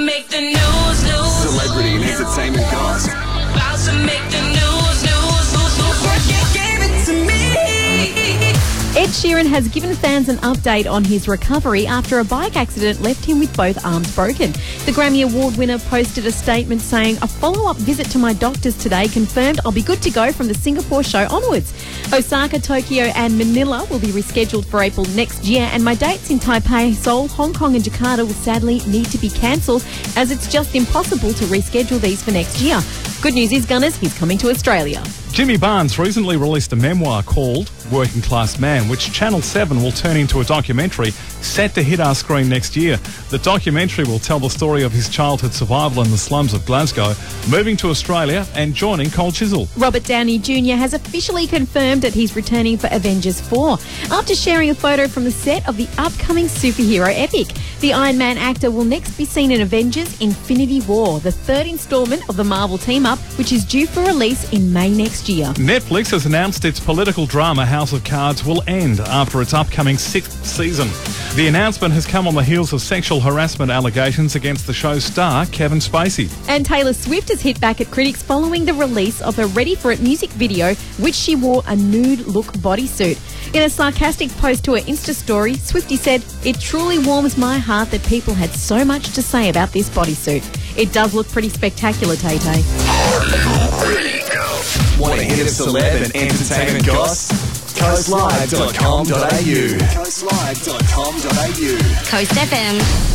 [0.00, 1.32] make the news, news.
[1.44, 3.12] Celebrity and entertainment gossip.
[3.12, 4.39] About to make the
[9.00, 13.24] Ed Sheeran has given fans an update on his recovery after a bike accident left
[13.24, 14.52] him with both arms broken.
[14.84, 18.76] The Grammy Award winner posted a statement saying, A follow up visit to my doctors
[18.76, 21.72] today confirmed I'll be good to go from the Singapore show onwards.
[22.12, 26.38] Osaka, Tokyo, and Manila will be rescheduled for April next year, and my dates in
[26.38, 29.82] Taipei, Seoul, Hong Kong, and Jakarta will sadly need to be cancelled
[30.14, 32.82] as it's just impossible to reschedule these for next year.
[33.22, 35.02] Good news is, Gunners, he's coming to Australia.
[35.30, 40.16] Jimmy Barnes recently released a memoir called Working Class Man, which Channel 7 will turn
[40.16, 41.10] into a documentary
[41.42, 42.96] set to hit our screen next year.
[43.28, 47.12] The documentary will tell the story of his childhood survival in the slums of Glasgow,
[47.50, 49.68] moving to Australia and joining Cold Chisel.
[49.76, 50.76] Robert Downey Jr.
[50.76, 53.78] has officially confirmed that he's returning for Avengers 4
[54.10, 57.48] after sharing a photo from the set of the upcoming superhero epic.
[57.80, 62.28] The Iron Man actor will next be seen in Avengers Infinity War, the third installment
[62.28, 65.46] of the Marvel team up, which is due for release in May next year.
[65.54, 70.44] Netflix has announced its political drama House of Cards will end after its upcoming sixth
[70.44, 70.88] season.
[71.36, 75.46] The announcement has come on the heels of sexual harassment allegations against the show's star,
[75.46, 76.28] Kevin Spacey.
[76.48, 79.92] And Taylor Swift has hit back at critics following the release of her Ready for
[79.92, 83.16] It music video, which she wore a nude look bodysuit.
[83.54, 87.92] In a sarcastic post to her Insta story, Swifty said, It truly warms my heart
[87.92, 90.42] that people had so much to say about this bodysuit.
[90.76, 92.62] It does look pretty spectacular, Tay Tay.
[94.98, 97.30] Want to hit a celeb and entertainment goss?
[97.78, 99.94] Coastlive.com.au.
[99.94, 102.10] Coastlive.com.au.
[102.10, 103.09] Coast FM.